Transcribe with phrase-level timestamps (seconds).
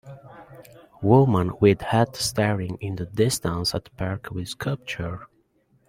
[1.03, 5.27] Woman with hat staring in the distance at park with sculpture.